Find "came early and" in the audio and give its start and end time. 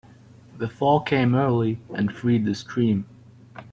1.01-2.11